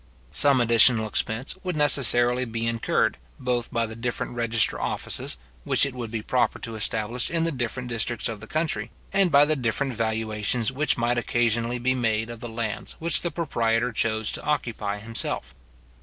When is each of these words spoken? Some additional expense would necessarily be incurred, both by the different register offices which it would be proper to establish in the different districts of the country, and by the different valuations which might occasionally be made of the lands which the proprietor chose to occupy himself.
Some 0.31 0.59
additional 0.59 1.07
expense 1.07 1.55
would 1.63 1.75
necessarily 1.75 2.43
be 2.43 2.65
incurred, 2.65 3.19
both 3.37 3.69
by 3.71 3.85
the 3.85 3.95
different 3.95 4.31
register 4.33 4.81
offices 4.81 5.37
which 5.63 5.85
it 5.85 5.93
would 5.93 6.09
be 6.09 6.23
proper 6.23 6.57
to 6.57 6.73
establish 6.73 7.29
in 7.29 7.43
the 7.43 7.51
different 7.51 7.89
districts 7.89 8.27
of 8.27 8.39
the 8.39 8.47
country, 8.47 8.89
and 9.13 9.31
by 9.31 9.45
the 9.45 9.55
different 9.55 9.93
valuations 9.93 10.71
which 10.71 10.97
might 10.97 11.19
occasionally 11.19 11.77
be 11.77 11.93
made 11.93 12.31
of 12.31 12.39
the 12.39 12.49
lands 12.49 12.95
which 12.97 13.21
the 13.21 13.29
proprietor 13.29 13.91
chose 13.93 14.31
to 14.31 14.43
occupy 14.43 14.97
himself. 14.97 15.53